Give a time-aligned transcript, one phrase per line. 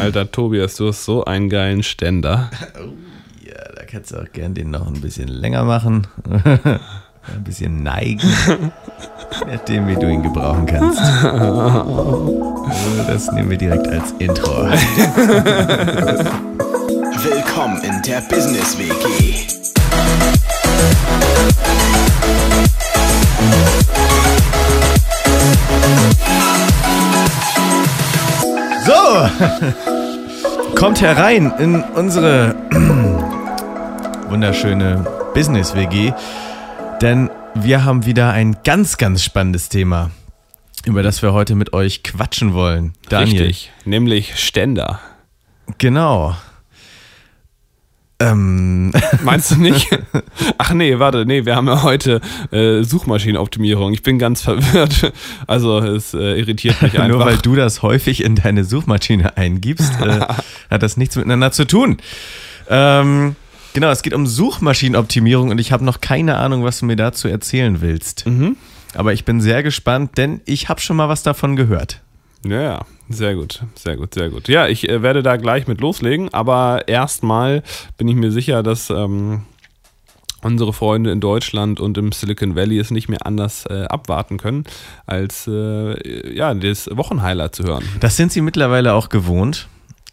[0.00, 2.50] Alter Tobias, du hast so einen geilen Ständer.
[2.78, 2.92] Oh,
[3.46, 6.06] ja, da kannst du auch gern den noch ein bisschen länger machen.
[6.24, 8.22] ein bisschen neigen.
[9.46, 10.98] nachdem, wie du ihn gebrauchen kannst.
[13.06, 14.70] Das nehmen wir direkt als Intro.
[17.22, 19.34] Willkommen in der Business WG.
[28.86, 29.89] So,
[30.80, 32.54] kommt herein in unsere
[34.30, 36.14] wunderschöne Business WG,
[37.02, 40.10] denn wir haben wieder ein ganz, ganz spannendes Thema,
[40.86, 42.94] über das wir heute mit euch quatschen wollen.
[43.10, 43.42] Daniel.
[43.42, 45.00] Richtig, nämlich Ständer.
[45.76, 46.34] Genau.
[48.20, 48.92] Ähm.
[49.24, 49.88] Meinst du nicht?
[50.58, 52.20] Ach nee, warte, nee, wir haben ja heute
[52.52, 53.92] äh, Suchmaschinenoptimierung.
[53.92, 55.12] Ich bin ganz verwirrt.
[55.46, 57.08] Also es äh, irritiert mich einfach.
[57.08, 60.20] Nur weil du das häufig in deine Suchmaschine eingibst, äh,
[60.70, 61.96] hat das nichts miteinander zu tun.
[62.68, 63.36] Ähm,
[63.72, 67.26] genau, es geht um Suchmaschinenoptimierung und ich habe noch keine Ahnung, was du mir dazu
[67.26, 68.26] erzählen willst.
[68.26, 68.56] Mhm.
[68.94, 72.00] Aber ich bin sehr gespannt, denn ich habe schon mal was davon gehört.
[72.44, 74.48] Ja, ja, sehr gut, sehr gut, sehr gut.
[74.48, 77.62] Ja, ich äh, werde da gleich mit loslegen, aber erstmal
[77.98, 79.42] bin ich mir sicher, dass ähm,
[80.42, 84.64] unsere Freunde in Deutschland und im Silicon Valley es nicht mehr anders äh, abwarten können,
[85.06, 87.84] als äh, ja, das Wochenhighlight zu hören.
[87.98, 89.68] Das sind sie mittlerweile auch gewohnt.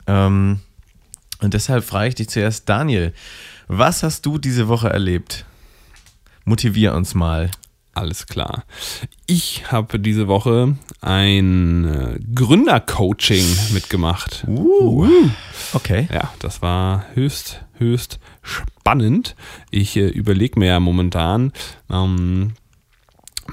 [0.08, 0.60] Ähm,
[1.42, 3.14] und deshalb frage ich dich zuerst, Daniel,
[3.68, 5.46] was hast du diese Woche erlebt?
[6.46, 7.52] Motivier uns mal.
[7.98, 8.64] Alles klar.
[9.26, 14.46] Ich habe diese Woche ein äh, Gründercoaching mitgemacht.
[14.48, 15.08] Uh,
[15.74, 16.08] okay.
[16.14, 19.36] Ja, das war höchst, höchst spannend.
[19.72, 21.54] Ich äh, überlege mir ja momentan,
[21.90, 22.54] ähm,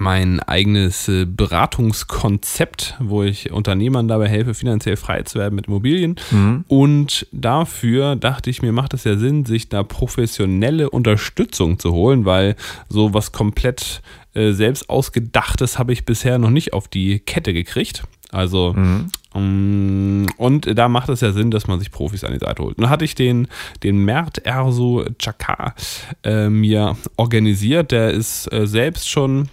[0.01, 6.17] mein eigenes äh, Beratungskonzept, wo ich Unternehmern dabei helfe, finanziell frei zu werden mit Immobilien.
[6.31, 6.65] Mhm.
[6.69, 12.25] Und dafür dachte ich mir, macht es ja Sinn, sich da professionelle Unterstützung zu holen,
[12.25, 12.57] weil
[12.89, 14.03] so was komplett
[14.35, 18.05] äh, selbst ausgedachtes habe ich bisher noch nicht auf die Kette gekriegt.
[18.31, 19.11] Also Mhm.
[19.35, 22.79] Mm, Und da macht es ja Sinn, dass man sich Profis an die Seite holt.
[22.79, 23.49] Dann hatte ich den,
[23.83, 25.75] den Mert Erso Chakar
[26.23, 27.91] äh, mir organisiert.
[27.91, 29.49] Der ist äh, selbst schon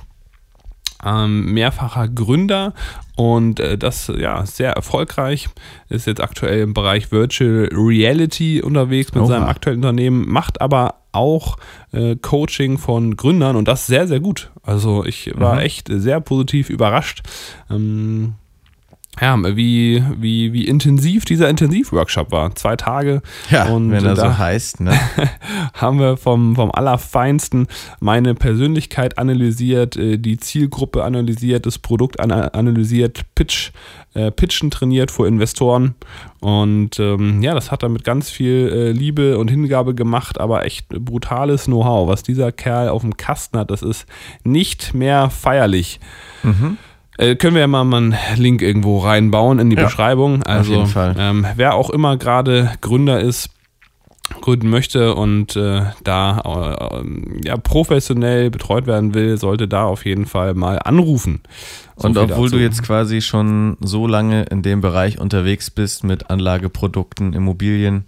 [1.06, 2.74] ähm, mehrfacher Gründer
[3.16, 5.50] und äh, das ja sehr erfolgreich.
[5.90, 9.28] Ist jetzt aktuell im Bereich Virtual Reality unterwegs mit Oha.
[9.30, 11.58] seinem aktuellen Unternehmen, macht aber auch
[11.92, 14.50] äh, Coaching von Gründern und das sehr, sehr gut.
[14.64, 15.62] Also ich war Mhm.
[15.62, 17.22] echt sehr positiv überrascht.
[17.70, 18.36] Ähm,
[19.20, 22.56] ja, wie, wie, wie intensiv dieser Intensivworkshop war.
[22.56, 23.22] Zwei Tage.
[23.50, 24.98] Ja, und wenn er so heißt, ne?
[25.74, 27.68] haben wir vom, vom Allerfeinsten
[28.00, 33.72] meine Persönlichkeit analysiert, äh, die Zielgruppe analysiert, das Produkt ana analysiert, Pitch,
[34.14, 35.96] äh, Pitchen trainiert vor Investoren.
[36.40, 40.66] Und ähm, ja, das hat er mit ganz viel äh, Liebe und Hingabe gemacht, aber
[40.66, 42.08] echt brutales Know-how.
[42.08, 44.06] Was dieser Kerl auf dem Kasten hat, das ist
[44.44, 46.00] nicht mehr feierlich.
[46.44, 46.78] Mhm.
[47.18, 50.44] Äh, können wir ja mal, mal einen Link irgendwo reinbauen in die Ja, Beschreibung.
[50.44, 50.88] Also.
[51.18, 53.50] Ähm, wer auch immer gerade Gründer ist,
[54.40, 60.26] gründen möchte und äh, da äh, ja, professionell betreut werden will, sollte da auf jeden
[60.26, 61.42] Fall mal anrufen.
[61.98, 62.58] So Und obwohl dazu.
[62.58, 68.06] du jetzt quasi schon so lange in dem Bereich unterwegs bist mit Anlageprodukten, Immobilien,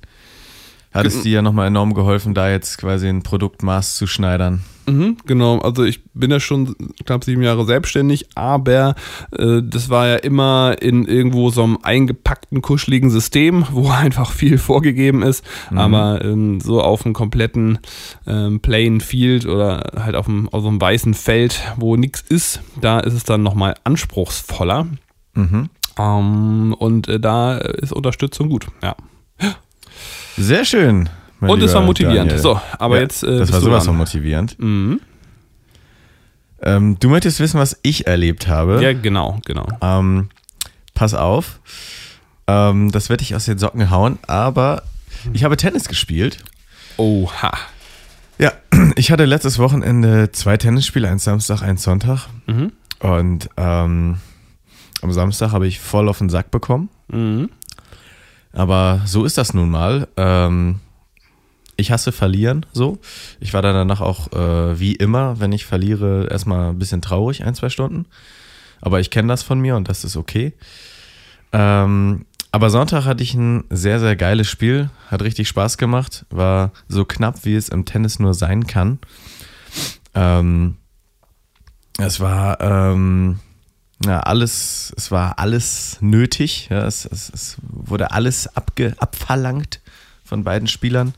[0.94, 4.62] hat es dir ja nochmal enorm geholfen, da jetzt quasi ein Produktmaß zu schneidern.
[4.86, 8.96] Mhm, genau, also ich bin ja schon knapp sieben Jahre selbstständig, aber
[9.32, 14.58] äh, das war ja immer in irgendwo so einem eingepackten, kuscheligen System, wo einfach viel
[14.58, 17.80] vorgegeben ist, aber ähm, so auf einem kompletten
[18.28, 22.62] ähm, Plain Field oder halt auf, dem, auf so einem weißen Feld, wo nichts ist,
[22.80, 24.88] da ist es dann nochmal anspruchsvoller.
[25.34, 25.70] Mhm.
[25.98, 28.96] Ähm, und äh, da ist Unterstützung gut, ja.
[30.38, 31.10] Sehr schön.
[31.42, 32.32] Und es war motivierend.
[32.32, 32.40] Daniel.
[32.40, 33.24] So, aber Ja, jetzt.
[33.24, 34.58] Äh, das war sowas von motivierend.
[34.60, 35.02] Mhm.
[36.62, 38.82] Ähm, du möchtest wissen, was ich erlebt habe.
[38.82, 39.68] Ja, genau, genau.
[39.82, 40.30] Ähm,
[40.94, 41.60] pass auf.
[42.48, 44.84] Ähm, das werde ich aus den Socken hauen, aber
[45.34, 46.44] ich habe Tennis gespielt.
[46.98, 47.52] Oha.
[48.40, 48.54] Ja,
[48.96, 52.28] ich hatte letztes Wochenende zwei Tennisspiele, eins Samstag, eins Sonntag.
[52.48, 52.72] Mhm.
[53.00, 54.18] Und ähm,
[55.02, 56.90] am Samstag habe ich voll auf den Sack bekommen.
[57.10, 57.50] Mhm.
[58.54, 60.08] Aber so ist das nun mal.
[60.16, 60.80] Ähm,
[61.76, 63.00] ich hasse verlieren so.
[63.40, 67.44] Ich war dann danach auch äh, wie immer, wenn ich verliere, erstmal ein bisschen traurig,
[67.44, 68.06] ein, zwei Stunden.
[68.80, 70.54] Aber ich kenne das von mir und das ist okay.
[71.52, 74.92] Ähm, aber Sonntag hatte ich ein sehr, sehr geiles Spiel.
[75.08, 76.26] Hat richtig Spaß gemacht.
[76.30, 79.00] War so knapp, wie es im Tennis nur sein kann.
[80.14, 80.78] Ähm,
[81.98, 83.40] es war ähm,
[84.06, 86.68] ja, alles, es war alles nötig.
[86.70, 89.80] Ja, es, es, es wurde alles abge, abverlangt
[90.24, 91.14] von beiden Spielern.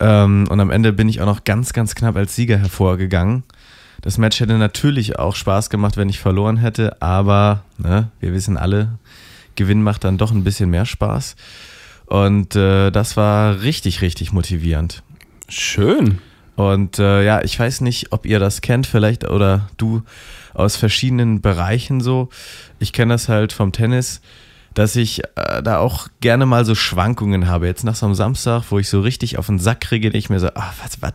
[0.00, 3.44] Ähm, und am Ende bin ich auch noch ganz, ganz knapp als Sieger hervorgegangen.
[4.00, 8.56] Das Match hätte natürlich auch Spaß gemacht, wenn ich verloren hätte, aber ne, wir wissen
[8.56, 8.98] alle,
[9.54, 11.36] Gewinn macht dann doch ein bisschen mehr Spaß.
[12.06, 15.02] Und äh, das war richtig, richtig motivierend.
[15.48, 16.18] Schön.
[16.56, 20.02] Und äh, ja, ich weiß nicht, ob ihr das kennt, vielleicht oder du
[20.54, 22.28] aus verschiedenen Bereichen so.
[22.78, 24.20] Ich kenne das halt vom Tennis,
[24.74, 27.66] dass ich äh, da auch gerne mal so Schwankungen habe.
[27.66, 30.30] Jetzt nach so einem Samstag, wo ich so richtig auf den Sack kriege, denke ich
[30.30, 31.12] mir so, ach, was, was,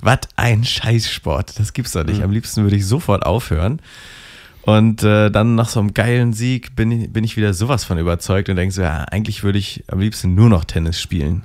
[0.00, 1.58] was ein Scheißsport.
[1.58, 2.22] Das gibt's doch nicht.
[2.22, 3.80] Am liebsten würde ich sofort aufhören.
[4.62, 7.98] Und äh, dann nach so einem geilen Sieg bin ich, bin ich wieder sowas von
[7.98, 11.42] überzeugt und denke so, ja, eigentlich würde ich am liebsten nur noch Tennis spielen.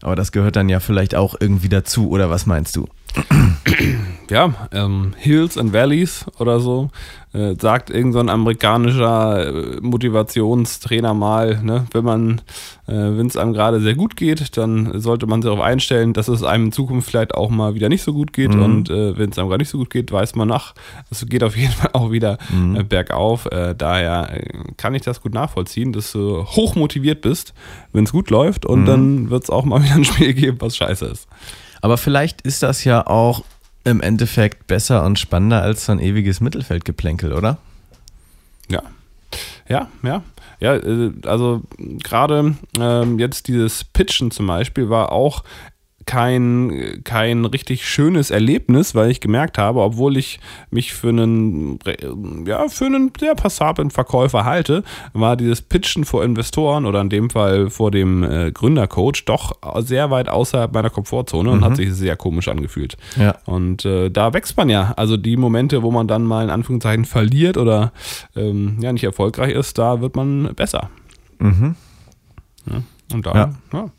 [0.00, 2.88] Aber das gehört dann ja vielleicht auch irgendwie dazu, oder was meinst du?
[4.30, 6.90] Ja, ähm, Hills and Valleys oder so,
[7.32, 9.46] äh, sagt irgend so ein amerikanischer
[9.76, 12.40] äh, Motivationstrainer mal, ne, wenn man,
[12.86, 16.28] äh, wenn es einem gerade sehr gut geht, dann sollte man sich darauf einstellen, dass
[16.28, 18.62] es einem in Zukunft vielleicht auch mal wieder nicht so gut geht Mhm.
[18.62, 20.74] und äh, wenn es einem gerade nicht so gut geht, weiß man nach,
[21.10, 22.76] es geht auf jeden Fall auch wieder Mhm.
[22.76, 23.48] äh, bergauf.
[23.78, 24.42] Daher
[24.76, 27.54] kann ich das gut nachvollziehen, dass du hoch motiviert bist,
[27.92, 28.70] wenn es gut läuft Mhm.
[28.70, 31.28] und dann wird es auch mal wieder ein Spiel geben, was scheiße ist.
[31.80, 33.42] Aber vielleicht ist das ja auch
[33.90, 37.58] im Endeffekt besser und spannender als so ein ewiges Mittelfeldgeplänkel, oder?
[38.68, 38.82] Ja.
[39.68, 40.22] Ja, ja.
[40.60, 45.44] Ja, äh, also gerade ähm, jetzt dieses Pitchen zum Beispiel war auch
[46.08, 50.40] kein, kein richtig schönes Erlebnis, weil ich gemerkt habe, obwohl ich
[50.70, 51.78] mich für einen,
[52.46, 57.28] ja, für einen sehr passablen Verkäufer halte, war dieses Pitchen vor Investoren oder in dem
[57.28, 62.16] Fall vor dem äh, Gründercoach doch sehr weit außerhalb meiner Komfortzone und hat sich sehr
[62.16, 62.96] komisch angefühlt.
[63.16, 63.36] Ja.
[63.44, 64.94] Und äh, da wächst man ja.
[64.96, 67.92] Also die Momente, wo man dann mal in Anführungszeichen verliert oder
[68.34, 70.88] ähm, ja nicht erfolgreich ist, da wird man besser.
[71.38, 71.76] Mhm.
[72.64, 72.82] Ja.
[73.12, 73.34] Und da
[73.74, 73.90] Ja.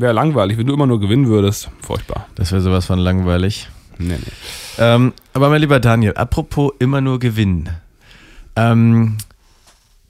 [0.00, 1.70] Wäre langweilig, wenn du immer nur gewinnen würdest.
[1.82, 2.26] Furchtbar.
[2.34, 3.68] Das wäre sowas von langweilig.
[3.98, 4.32] Nee, nee.
[4.78, 7.68] Ähm, aber mein lieber Daniel, apropos immer nur gewinnen.
[8.56, 9.16] Ähm,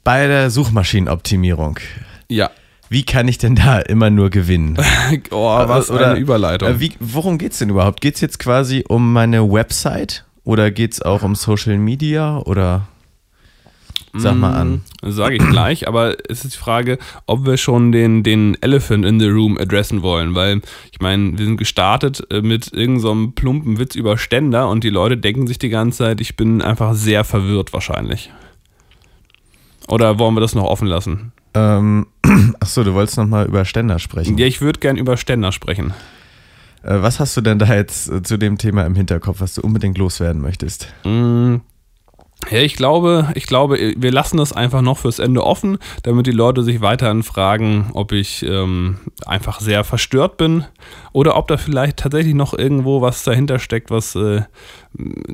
[0.03, 1.79] bei der Suchmaschinenoptimierung,
[2.27, 2.49] Ja.
[2.89, 4.77] wie kann ich denn da immer nur gewinnen?
[5.31, 6.67] Oh, was Oder- eine Überleitung.
[6.69, 8.01] Äh, wie, worum geht es denn überhaupt?
[8.01, 12.87] Geht es jetzt quasi um meine Website oder geht es auch um Social Media oder
[14.13, 14.81] sag mal an?
[15.01, 19.19] Sage ich gleich, aber es ist die Frage, ob wir schon den, den Elephant in
[19.19, 20.61] the Room adressen wollen, weil
[20.91, 24.89] ich meine, wir sind gestartet äh, mit irgendeinem so plumpen Witz über Ständer und die
[24.89, 28.31] Leute denken sich die ganze Zeit, ich bin einfach sehr verwirrt wahrscheinlich.
[29.87, 31.31] Oder wollen wir das noch offen lassen?
[31.53, 32.07] Ähm,
[32.59, 34.37] achso, du wolltest nochmal über Ständer sprechen.
[34.37, 35.93] Ja, ich würde gern über Ständer sprechen.
[36.83, 39.61] Äh, was hast du denn da jetzt äh, zu dem Thema im Hinterkopf, was du
[39.61, 40.87] unbedingt loswerden möchtest?
[41.03, 41.57] Mm,
[42.51, 46.31] Ja, ich glaube, ich glaube, wir lassen das einfach noch fürs Ende offen, damit die
[46.31, 50.65] Leute sich weiterhin fragen, ob ich ähm, einfach sehr verstört bin
[51.11, 54.41] oder ob da vielleicht tatsächlich noch irgendwo was dahinter steckt, was äh,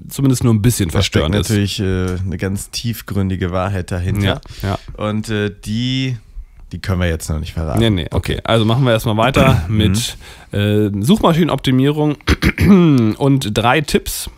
[0.09, 1.49] zumindest nur ein bisschen verstörend ist.
[1.49, 4.41] natürlich äh, eine ganz tiefgründige Wahrheit dahinter.
[4.61, 4.79] Ja, ja.
[4.97, 6.17] Und äh, die,
[6.71, 7.79] die können wir jetzt noch nicht verraten.
[7.79, 8.41] Nee, nee, okay.
[8.43, 10.17] Also machen wir erstmal weiter mit
[10.51, 12.17] äh, Suchmaschinenoptimierung
[13.17, 14.29] und drei Tipps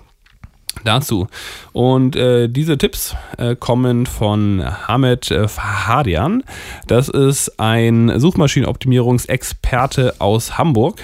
[0.83, 1.27] dazu.
[1.73, 6.43] Und äh, diese Tipps äh, kommen von Hamed äh, Fahadian.
[6.87, 11.01] Das ist ein Suchmaschinenoptimierungsexperte aus Hamburg.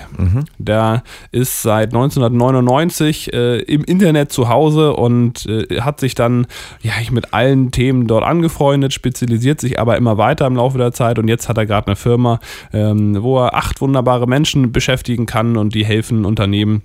[0.58, 6.48] Der ist seit 1999 äh, im Internet zu Hause und äh, hat sich dann
[6.82, 11.20] ja, mit allen Themen dort angefreundet, spezialisiert sich aber immer weiter im Laufe der Zeit
[11.20, 12.39] und jetzt hat er gerade eine Firma,
[12.72, 16.84] ähm, wo er acht wunderbare Menschen beschäftigen kann und die helfen Unternehmen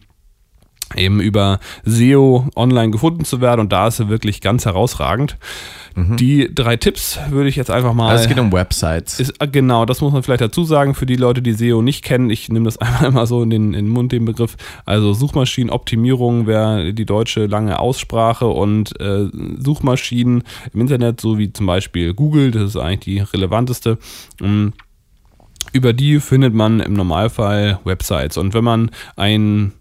[0.97, 5.37] eben über SEO online gefunden zu werden und da ist er wirklich ganz herausragend.
[6.17, 8.11] Die drei Tipps würde ich jetzt einfach mal.
[8.11, 9.19] Also es geht um Websites.
[9.19, 12.05] Ist, äh, genau, das muss man vielleicht dazu sagen für die Leute, die SEO nicht
[12.05, 12.31] kennen.
[12.31, 14.57] Ich nehme das einmal immer so in den, in den Mund, den Begriff.
[14.85, 19.27] Also Suchmaschinenoptimierung wäre die deutsche lange Aussprache und äh,
[19.59, 23.99] Suchmaschinen im Internet, so wie zum Beispiel Google, das ist eigentlich die relevanteste.
[24.41, 24.75] Ähm,
[25.73, 28.37] über die findet man im Normalfall Websites.
[28.37, 29.73] Und wenn man ein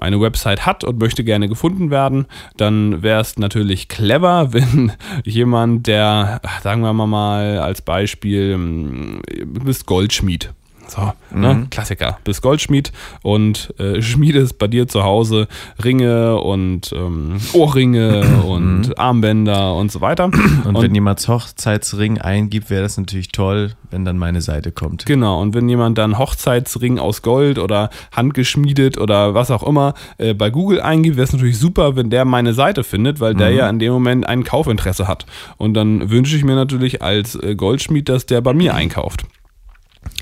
[0.00, 4.92] eine Website hat und möchte gerne gefunden werden, dann wäre es natürlich clever, wenn
[5.24, 10.52] jemand, der, sagen wir mal als Beispiel, du bist Goldschmied.
[10.94, 11.68] So, ne?
[11.70, 12.18] Klassiker.
[12.22, 15.48] Bist Goldschmied und äh, schmiedest bei dir zu Hause
[15.82, 20.24] Ringe und ähm, Ohrringe und Armbänder und so weiter.
[20.24, 25.06] Und, wenn jemand Hochzeitsring eingibt, wäre das natürlich toll, wenn dann meine Seite kommt.
[25.06, 30.34] Genau, und wenn jemand dann Hochzeitsring aus Gold oder handgeschmiedet oder was auch immer äh,
[30.34, 33.70] bei Google eingibt, wäre es natürlich super, wenn der meine Seite findet, weil der ja
[33.70, 35.24] in dem Moment ein Kaufinteresse hat.
[35.56, 39.24] Und dann wünsche ich mir natürlich als äh, Goldschmied, dass der bei mir einkauft.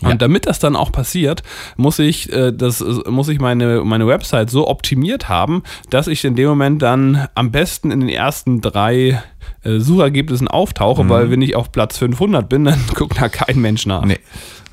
[0.03, 0.15] Und Ja.
[0.17, 1.43] damit das dann auch passiert,
[1.77, 6.25] muss ich äh, das äh, muss ich meine meine Website so optimiert haben, dass ich
[6.25, 9.23] in dem Moment dann am besten in den ersten drei
[9.63, 13.85] äh, Suchergebnissen auftauche, weil wenn ich auf Platz 500 bin, dann guckt da kein Mensch
[13.87, 14.05] nach.
[14.05, 14.19] Nee.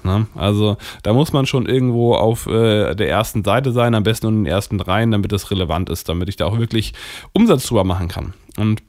[0.03, 0.27] Ne?
[0.35, 4.35] Also da muss man schon irgendwo auf äh, der ersten Seite sein, am besten in
[4.43, 6.93] den ersten dreien, damit das relevant ist, damit ich da auch wirklich
[7.33, 8.33] Umsatz drüber machen kann.
[8.57, 8.81] Und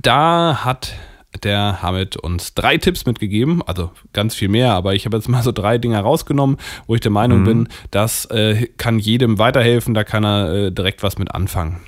[0.00, 0.94] da hat
[1.42, 5.42] der Hamid uns drei Tipps mitgegeben, also ganz viel mehr, aber ich habe jetzt mal
[5.42, 10.04] so drei Dinge rausgenommen, wo ich der Meinung bin, das äh, kann jedem weiterhelfen, da
[10.04, 11.80] kann er äh, direkt was mit anfangen.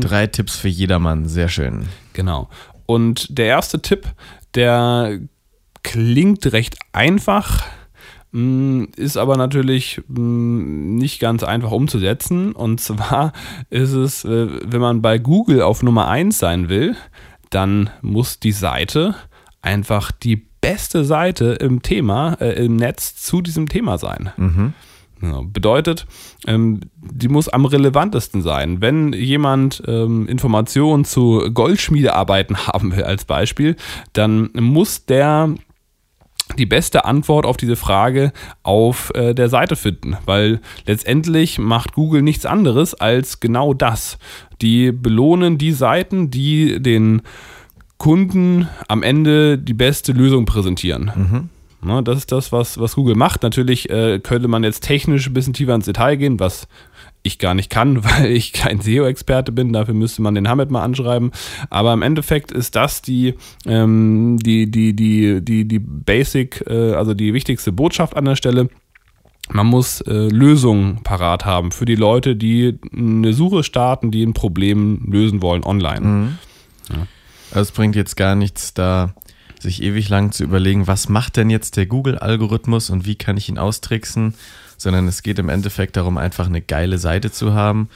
[0.00, 1.88] Drei Tipps für jedermann, sehr schön.
[2.14, 2.48] Genau.
[2.86, 4.06] Und der erste Tipp,
[4.54, 5.20] der
[5.84, 7.62] klingt recht einfach,
[8.32, 12.52] mh, ist aber natürlich mh, nicht ganz einfach umzusetzen.
[12.52, 13.32] Und zwar
[13.70, 16.96] ist es, äh, wenn man bei Google auf Nummer 1 sein will,
[17.54, 19.14] dann muss die Seite
[19.60, 24.30] einfach die beste Seite im Thema, äh, im Netz zu diesem Thema sein.
[25.22, 26.06] Ja, bedeutet,
[26.48, 28.80] ähm, die muss am relevantesten sein.
[28.80, 33.76] Wenn jemand ähm, Informationen zu Goldschmiedearbeiten haben will, als Beispiel,
[34.12, 35.54] dann muss der
[36.58, 38.32] die beste Antwort auf diese Frage
[38.62, 44.18] auf äh, der Seite finden, weil letztendlich macht Google nichts anderes als genau das.
[44.60, 47.22] Die belohnen die Seiten, die den
[47.98, 51.10] Kunden am Ende die beste Lösung präsentieren.
[51.84, 53.42] Ne, das ist das, was, was Google macht.
[53.42, 56.68] Natürlich äh, könnte man jetzt technisch ein bisschen tiefer ins Detail gehen, was
[57.22, 59.72] ich gar nicht kann, weil ich kein SEO-Experte bin.
[59.72, 61.30] Dafür müsste man den Hamid mal anschreiben.
[61.70, 63.34] Aber im Endeffekt ist das die,
[63.66, 68.68] ähm, die, die, die, die, die Basic, äh, also die wichtigste Botschaft an der Stelle.
[69.50, 74.34] Man muss äh, Lösungen parat haben für die Leute, die eine Suche starten, die ein
[74.34, 76.38] Problem lösen wollen online.
[77.50, 79.14] Also es bringt jetzt gar nichts da,
[79.60, 83.48] sich ewig lang zu überlegen, was macht denn jetzt der Google-Algorithmus und wie kann ich
[83.48, 84.34] ihn austricksen,
[84.82, 87.88] sondern es geht im Endeffekt darum, einfach eine geile Seite zu haben.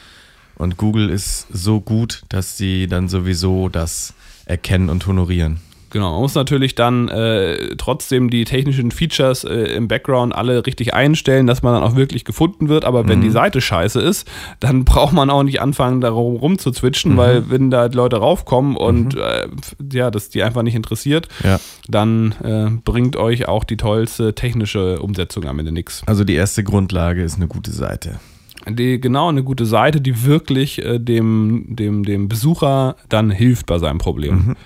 [0.57, 4.15] Und Google ist so gut, dass sie dann sowieso das
[4.47, 5.61] erkennen und honorieren.
[5.97, 10.93] Genau, man muss natürlich dann äh, trotzdem die technischen Features äh, im Background alle richtig
[10.93, 12.85] einstellen, dass man dann auch wirklich gefunden wird.
[12.85, 14.29] Aber wenn die Seite scheiße ist,
[14.61, 19.49] dann braucht man auch nicht anfangen, darum rumzuzwitschen, weil wenn da Leute raufkommen und äh,
[19.91, 21.59] ja, das die einfach nicht interessiert, Ja.
[21.89, 26.03] dann äh, bringt euch auch die tollste technische Umsetzung am Ende nichts.
[26.05, 28.21] Also die erste Grundlage ist eine gute Seite.
[28.69, 33.79] Die, genau, eine gute Seite, die wirklich äh, dem, dem, dem Besucher dann hilft bei
[33.79, 34.57] seinem Problem.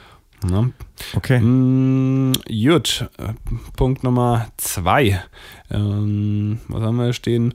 [0.45, 0.73] Ne?
[1.15, 1.39] Okay.
[1.41, 3.35] Mm, gut, Äh,
[3.77, 5.23] Punkt Nummer zwei.
[5.71, 7.55] Ähm, was haben wir stehen?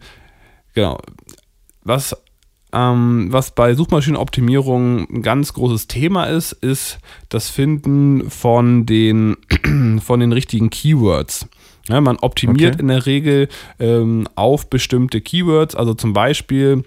[0.74, 1.00] Genau.
[1.84, 2.16] Was,
[2.74, 7.00] ähm, was bei Suchmaschinenoptimierung ein ganz großes Thema ist, ist
[7.30, 9.38] das Finden von den,
[10.02, 11.48] von den richtigen Keywords.
[11.88, 12.82] Ja, man optimiert Okay.
[12.82, 13.48] in der Regel
[13.80, 16.84] ähm, auf bestimmte Keywords, also zum Beispiel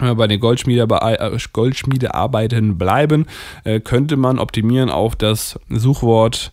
[0.00, 3.26] bei den Goldschmiede, äh, Goldschmiedearbeiten bleiben,
[3.64, 6.52] äh, könnte man optimieren auf das Suchwort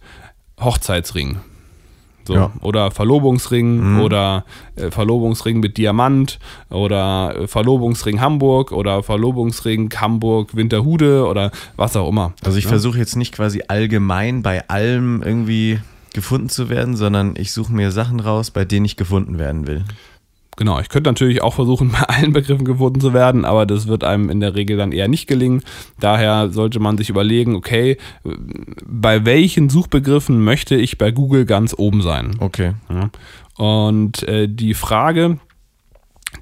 [0.59, 1.37] Hochzeitsring.
[2.25, 2.51] So, Ja.
[2.61, 4.43] Oder Verlobungsring oder
[4.75, 6.39] äh, Verlobungsring mit Diamant
[6.69, 12.33] oder äh, Verlobungsring Hamburg oder Verlobungsring Hamburg Winterhude oder was auch immer.
[12.43, 12.71] Also ich Ja.
[12.71, 15.79] versuche jetzt nicht quasi allgemein bei allem irgendwie
[16.13, 19.85] gefunden zu werden, sondern ich suche mir Sachen raus, bei denen ich gefunden werden will.
[20.57, 24.03] Genau, ich könnte natürlich auch versuchen, bei allen Begriffen gefunden zu werden, aber das wird
[24.03, 25.61] einem in der Regel dann eher nicht gelingen.
[25.99, 27.97] Daher sollte man sich überlegen, okay,
[28.85, 32.35] bei welchen Suchbegriffen möchte ich bei Google ganz oben sein?
[32.39, 32.73] Okay.
[32.89, 33.09] Ja.
[33.57, 35.39] Und äh, die Frage,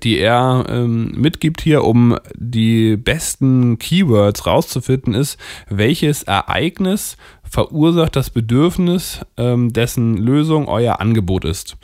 [0.03, 5.37] die er ähm, mitgibt hier, um die besten Keywords rauszufinden, ist,
[5.69, 11.77] welches Ereignis verursacht das Bedürfnis, ähm, dessen Lösung euer Angebot ist.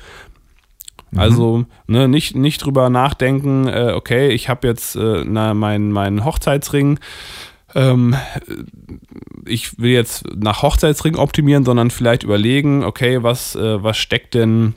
[1.16, 7.00] Also ne, nicht, nicht drüber nachdenken, äh, okay, ich habe jetzt äh, meinen mein Hochzeitsring,
[7.76, 8.16] ähm,
[9.46, 14.74] ich will jetzt nach Hochzeitsring optimieren, sondern vielleicht überlegen, okay, was, äh, was steckt denn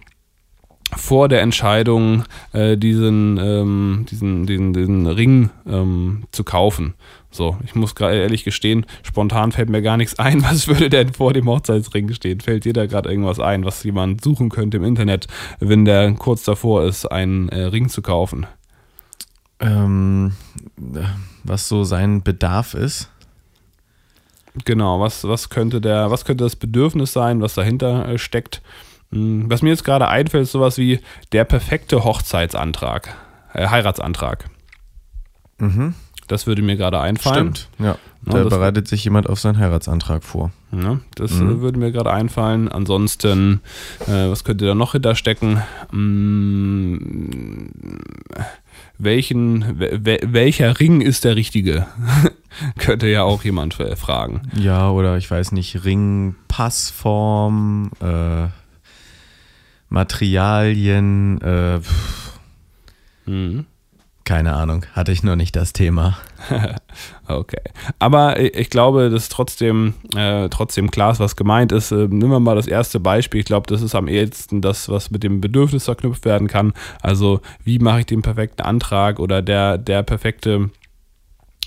[0.97, 6.95] vor der Entscheidung, äh, diesen, ähm, diesen, diesen, diesen Ring ähm, zu kaufen.
[7.31, 10.43] So, ich muss gerade ehrlich gestehen, spontan fällt mir gar nichts ein.
[10.43, 12.41] Was würde denn vor dem Hochzeitsring stehen?
[12.41, 15.27] Fällt dir da gerade irgendwas ein, was jemand suchen könnte im Internet,
[15.59, 18.47] wenn der kurz davor ist, einen äh, Ring zu kaufen?
[19.61, 20.33] Ähm,
[21.43, 23.11] was so sein Bedarf ist.
[24.65, 28.63] Genau, was, was könnte der, was könnte das Bedürfnis sein, was dahinter äh, steckt?
[29.15, 31.01] Hm, Was mir jetzt gerade einfällt, ist sowas wie
[31.33, 33.15] der perfekte Hochzeitsantrag,
[33.53, 34.51] äh, Heiratsantrag.
[35.59, 35.95] Mhm.
[36.27, 37.55] Das würde mir gerade einfallen.
[37.55, 37.69] Stimmt.
[37.79, 37.97] Ja.
[38.27, 40.51] Ja, Da das- bereitet sich jemand auf seinen Heiratsantrag vor.
[40.73, 41.51] Ja, das Mhm.
[41.51, 42.69] äh, würde mir gerade einfallen.
[42.71, 43.61] Ansonsten,
[44.07, 45.61] äh, was könnte da noch hinterstecken?
[45.91, 47.69] Hm,
[48.99, 51.87] welchen, wel- wel- welcher Ring ist der richtige?
[52.79, 54.43] könnte ja auch jemand fragen.
[54.57, 58.47] Ja, oder ich weiß nicht, Ring, Passform, äh,
[59.95, 61.81] Materialien, äh,
[63.27, 63.65] Mhm.
[64.25, 66.19] keine Ahnung, hatte ich noch nicht das Thema.
[67.27, 67.61] Okay.
[67.99, 71.91] Aber ich glaube, dass trotzdem, äh, trotzdem klar ist, was gemeint ist.
[71.91, 73.41] Äh, nehmen wir mal das erste Beispiel.
[73.41, 76.75] Ich glaube, das ist am ehesten das, was mit dem Bedürfnis verknüpft werden kann.
[77.01, 80.69] Also, wie mache ich den perfekten Antrag oder der, der perfekte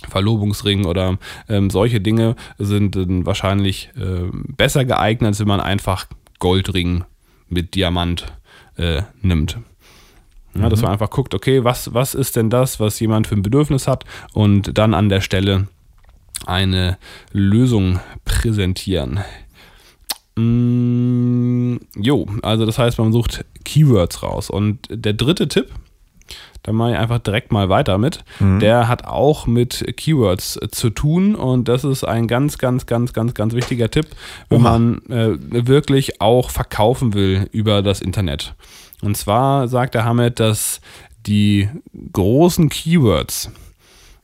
[0.07, 1.17] Verlobungsring oder
[1.49, 6.05] ähm, solche Dinge sind dann wahrscheinlich äh, besser geeignet, als wenn man einfach
[6.37, 7.03] Goldring
[7.49, 8.25] mit Diamant
[8.77, 9.57] äh, nimmt.
[10.55, 13.43] Ja, dass man einfach guckt, okay, was, was ist denn das, was jemand für ein
[13.43, 15.67] Bedürfnis hat und dann an der Stelle
[16.45, 16.97] eine
[17.31, 19.19] Lösung präsentieren.
[20.35, 24.49] Mm, jo, also das heißt, man sucht Keywords raus.
[24.49, 25.69] Und der dritte Tipp,
[26.63, 28.23] da mache ich einfach direkt mal weiter mit,
[28.59, 33.13] der hat auch mit Keywords äh, zu tun und das ist ein ganz, ganz, ganz,
[33.13, 34.07] ganz, ganz wichtiger Tipp,
[34.49, 34.71] wenn Oha.
[34.77, 35.37] man äh,
[35.67, 38.55] wirklich auch verkaufen will über das Internet.
[39.01, 40.81] Und zwar sagt der Hamid, dass
[41.27, 41.69] die
[42.13, 43.51] großen Keywords,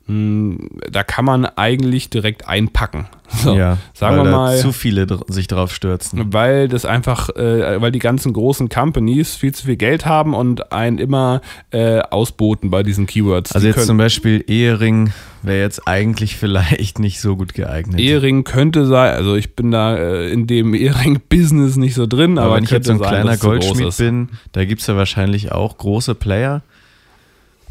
[0.06, 3.08] da kann man eigentlich direkt einpacken.
[3.36, 6.32] So, ja, sagen weil wir mal, zu viele dr sich drauf stürzen.
[6.34, 10.72] weil das einfach, äh, weil die ganzen großen Companies viel zu viel Geld haben und
[10.72, 11.42] einen immer
[11.72, 13.54] äh, ausboten bei diesen Keywords.
[13.54, 18.00] Also Die jetzt zum Beispiel Ehering wäre jetzt eigentlich vielleicht nicht so gut geeignet.
[18.00, 22.48] Ehering könnte sein, also ich bin da äh, in dem Ehering-Business nicht so drin, aber,
[22.48, 25.76] Aber wenn ich jetzt so ein kleiner Goldschmied bin, da gibt es ja wahrscheinlich auch
[25.80, 26.62] große Player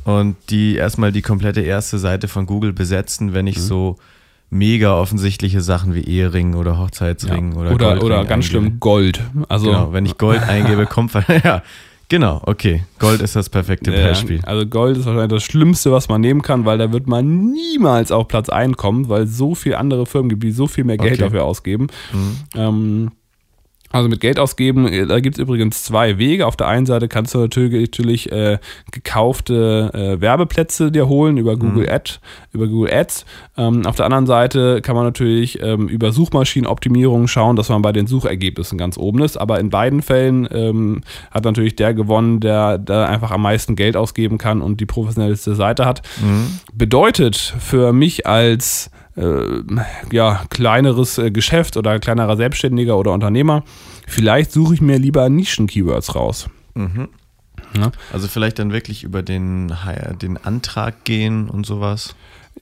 [0.04, 3.61] und die erstmal die komplette erste Seite von Google besetzen, wenn ich Mhm.
[3.62, 3.97] so
[4.50, 7.59] mega offensichtliche Sachen wie Ehering oder Hochzeitsring ja.
[7.59, 8.64] oder oder, Goldring oder ganz eingebe.
[8.64, 9.23] schlimm Gold.
[9.49, 11.12] Also Genau, wenn ich Gold eingebe, kommt
[11.44, 11.62] ja,
[12.09, 14.41] genau, okay, Gold ist das perfekte Ja, Beispiel.
[14.45, 18.12] Also Gold ist wahrscheinlich das Schlimmste, was man nehmen kann, weil da wird man niemals
[18.12, 20.99] auf Platz 1 kommen, weil es so viele andere Firmen gibt, die so viel mehr
[20.99, 21.23] Geld Okay.
[21.23, 21.86] dafür ausgeben.
[22.12, 22.36] Mhm.
[22.54, 23.10] Ähm,
[23.93, 26.47] also mit Geld ausgeben, äh, da gibt es übrigens zwei Wege.
[26.47, 28.59] Auf der einen Seite kannst du natürlich, äh,
[28.91, 32.15] gekaufte äh, Werbeplätze dir holen über Google Ad,
[32.52, 33.25] über Google Ads.
[33.57, 37.93] Ähm, auf der anderen Seite kann man natürlich ähm, über Suchmaschinenoptimierung schauen, dass man bei
[37.93, 39.37] den Suchergebnissen ganz oben ist.
[39.37, 43.97] Aber in beiden Fällen ähm, hat natürlich der gewonnen, der da einfach am meisten Geld
[43.97, 46.02] ausgeben kann und die professionellste Seite hat.
[46.73, 48.91] Bedeutet für mich als
[50.10, 53.62] ja, kleineres äh, Geschäft oder kleinerer Selbstständiger oder Unternehmer,
[54.06, 56.48] vielleicht suche ich mir lieber Nischen-Keywords raus.
[58.12, 59.72] Also vielleicht dann wirklich über den,
[60.20, 62.14] den Antrag gehen und sowas.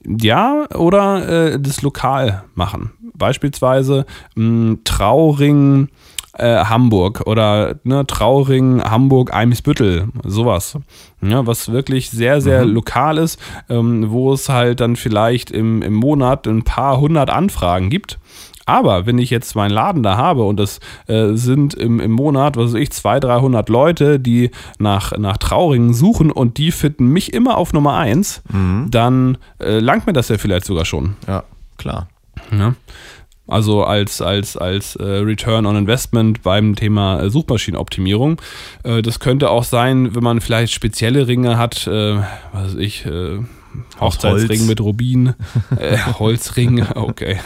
[0.05, 2.91] Ja, oder äh, das lokal machen.
[3.13, 5.89] Beispielsweise mh, Trauring
[6.37, 10.77] äh, Hamburg oder ne, Trauring Hamburg Eimsbüttel, sowas.
[11.21, 13.39] Ja, was wirklich sehr, sehr lokal ist,
[13.69, 18.17] ähm, wo es halt dann vielleicht im, im Monat ein paar hundert Anfragen gibt.
[18.65, 22.55] Aber wenn ich jetzt meinen Laden da habe und es äh, sind im, im Monat,
[22.57, 27.33] was weiß ich, 200, 300 Leute, die nach, nach Trauringen suchen und die finden mich
[27.33, 28.43] immer auf Nummer 1,
[28.89, 31.15] dann äh, langt mir das ja vielleicht sogar schon.
[31.27, 31.43] Ja,
[31.77, 32.07] klar.
[32.49, 32.75] Ne?
[33.47, 38.39] Also als, als, als äh, Return on Investment beim Thema äh, Suchmaschinenoptimierung.
[38.83, 42.17] Äh, das könnte auch sein, wenn man vielleicht spezielle Ringe hat, äh,
[42.53, 43.39] was weiß ich, äh,
[43.99, 45.33] Hochzeitsring mit Rubin,
[45.77, 47.39] äh, Holzring, okay.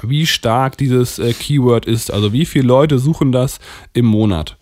[0.02, 2.12] wie stark dieses äh, Keyword ist.
[2.12, 3.60] Also wie viele Leute suchen das
[3.93, 4.58] im Monat.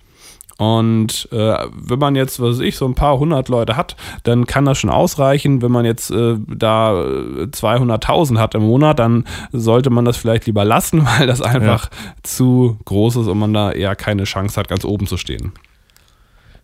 [0.58, 4.48] Und äh, wenn man jetzt, was weiß ich, so ein paar hundert Leute hat, dann
[4.48, 5.62] kann das schon ausreichen.
[5.62, 10.48] Wenn man jetzt äh, da äh, 200.000 hat im Monat, dann sollte man das vielleicht
[10.48, 11.90] lieber lassen, weil das einfach
[12.24, 15.52] zu groß ist und man da eher keine Chance hat, ganz oben zu stehen.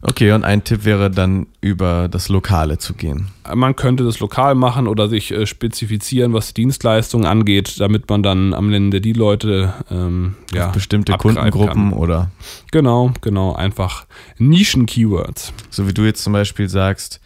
[0.05, 3.29] Okay, und ein Tipp wäre dann über das Lokale zu gehen.
[3.53, 8.53] Man könnte das lokal machen oder sich äh, spezifizieren, was Dienstleistungen angeht, damit man dann
[8.53, 11.93] am Ende die Leute ähm, ja, Bestimmte Kundengruppen Kann.
[11.93, 12.31] oder
[12.71, 14.05] Genau, genau, einfach
[14.39, 15.53] Nischen-Keywords.
[15.69, 17.21] so wie du jetzt zum Beispiel sagst,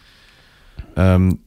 [0.94, 1.40] ähm,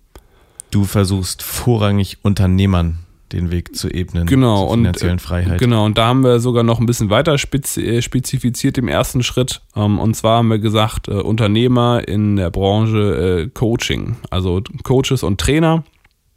[0.70, 3.00] du versuchst vorrangig Unternehmern
[3.34, 5.60] den Weg zu ebnen Genau, zur und finanziellen äh, Freiheit.
[5.60, 9.62] Genau, und da haben wir sogar noch ein bisschen weiter äh, spezifiziert im ersten Schritt.
[9.76, 15.40] Ähm, und zwar haben wir gesagt, äh, Unternehmer in der Branche Coaching, also Coaches und
[15.40, 15.84] Trainer.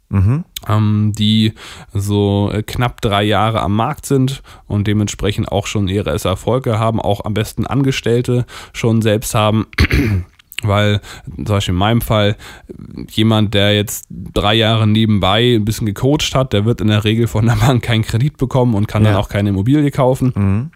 [0.07, 0.45] Mhm.
[0.67, 1.53] ähm, die
[1.91, 7.25] so knapp drei Jahre am Markt sind und dementsprechend auch schon ihre Erfolge haben, auch
[7.25, 9.65] am besten Angestellte schon selbst haben.
[10.67, 11.01] Weil
[11.35, 12.35] zum Beispiel in meinem Fall
[13.11, 17.27] jemand, der jetzt drei Jahre nebenbei ein bisschen gecoacht hat, der wird in der Regel
[17.27, 19.19] von der Bank keinen Kredit bekommen und kann dann Ja.
[19.19, 20.33] auch keine Immobilie kaufen.
[20.35, 20.71] Mhm.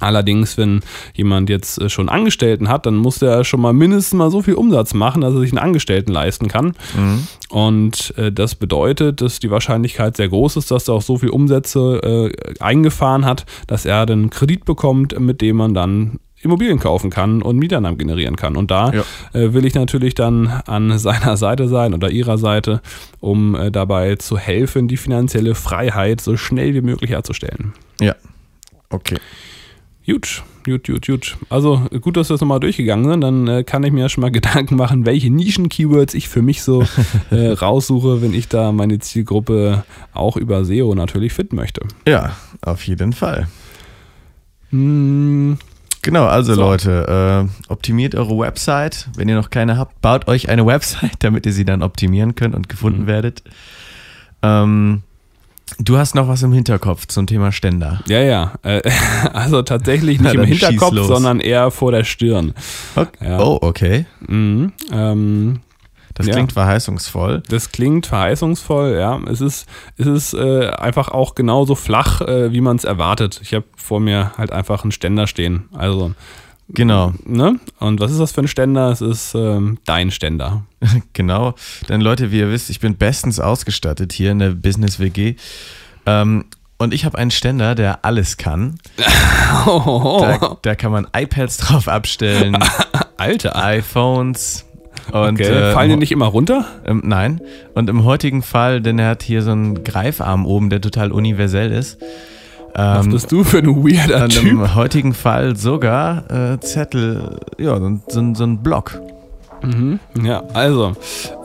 [0.00, 0.80] Allerdings, wenn
[1.14, 4.54] jemand jetzt äh, schon Angestellten hat, dann muss der schon mal mindestens mal so viel
[4.54, 6.74] Umsatz machen, dass er sich einen Angestellten leisten kann.
[6.96, 7.28] Mhm.
[7.48, 11.28] Und äh, das bedeutet, dass die Wahrscheinlichkeit sehr groß ist, dass er auch so viel
[11.30, 17.10] Umsätze äh, eingefahren hat, dass er den Kredit bekommt, mit dem man dann Immobilien kaufen
[17.10, 18.56] kann und Mieteinnahmen generieren kann.
[18.56, 19.02] Und da Ja.
[19.32, 22.80] äh, will ich natürlich dann an seiner Seite sein oder ihrer Seite,
[23.20, 27.72] um äh, dabei zu helfen, die finanzielle Freiheit so schnell wie möglich herzustellen.
[28.00, 28.14] Ja.
[28.90, 29.16] Okay.
[30.06, 31.36] Gut, gut, gut, gut.
[31.48, 33.22] Also gut, dass wir das nochmal durchgegangen sind.
[33.22, 36.84] Dann äh, kann ich mir schon mal Gedanken machen, welche Nischen-Keywords ich für mich so
[37.30, 41.80] äh, raussuche, wenn ich da meine Zielgruppe auch über SEO natürlich finden möchte.
[42.06, 43.48] Ja, auf jeden Fall.
[44.70, 45.56] Hm,
[46.04, 46.60] Genau, also So.
[46.60, 49.08] Leute, äh, optimiert eure Website.
[49.16, 52.54] Wenn ihr noch keine habt, baut euch eine Website, damit ihr sie dann optimieren könnt
[52.54, 53.06] und gefunden Mhm.
[53.06, 53.42] werdet.
[54.42, 55.02] Ähm,
[55.78, 58.00] du hast noch was im Hinterkopf zum Thema Ständer.
[58.06, 58.52] ja, ja.
[58.62, 58.82] Äh,
[59.32, 62.52] also tatsächlich Na, nicht im dann schieß Hinterkopf, sondern eher vor der Stirn.
[62.94, 63.26] Okay.
[63.28, 63.40] Ja.
[63.40, 64.04] Oh, okay.
[64.28, 65.60] Mhm, ähm,
[66.14, 66.34] Das Ja.
[66.34, 67.42] klingt verheißungsvoll.
[67.48, 69.20] Das klingt verheißungsvoll, ja.
[69.28, 73.40] Es ist, es ist äh, einfach auch genauso flach, äh, wie man es erwartet.
[73.42, 75.68] Ich habe vor mir halt einfach einen Ständer stehen.
[75.72, 76.12] Also,
[76.70, 77.60] Genau, ne?
[77.78, 78.90] Und was ist das für ein Ständer?
[78.90, 80.64] Es ist ähm, dein Ständer.
[81.12, 81.54] genau.
[81.90, 85.34] Denn Leute, wie ihr wisst, ich bin bestens ausgestattet hier in der Business WG.
[86.06, 86.46] Ähm,
[86.78, 88.78] und ich habe einen Ständer, der alles kann.
[89.66, 92.56] Da, da kann man iPads drauf abstellen,
[93.16, 93.56] Alter.
[93.56, 94.64] iPhones.
[95.12, 95.42] Und, Okay.
[95.44, 96.64] äh, Fallen die nicht immer runter?
[96.84, 97.40] Ähm, nein.
[97.74, 101.72] Und im heutigen Fall, denn er hat hier so einen Greifarm oben, der total universell
[101.72, 101.98] ist.
[102.74, 104.44] Was Ähm, bist du für ein weirder Typ?
[104.50, 109.00] im heutigen Fall sogar äh, Zettel, ja, so, ein- so, so ein Block.
[110.22, 110.92] Ja, also.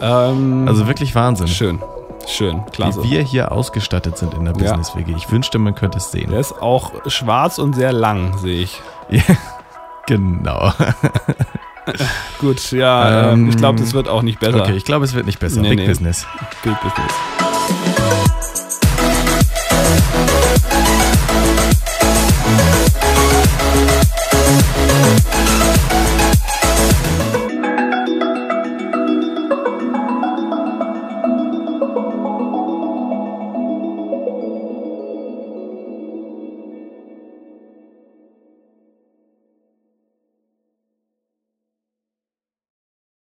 [0.01, 1.79] Ähm, Also wirklich Wahnsinn, schön.
[2.27, 3.01] Schön, klasse.
[3.03, 4.51] wie wir hier ausgestattet sind in der.
[4.53, 5.13] Business WG.
[5.15, 6.29] Ich wünschte, man könnte es sehen.
[6.31, 8.81] Der ist auch schwarz und sehr lang, sehe ich.
[9.09, 9.23] Ja,
[10.05, 10.71] genau.
[12.39, 14.61] Gut, ja, ähm, ich glaube, das wird auch nicht besser.
[14.61, 15.61] Okay, ich glaube, es wird nicht besser.
[15.61, 15.87] Nee, Big nee.
[15.87, 16.25] Business.
[16.63, 17.38] Big Business.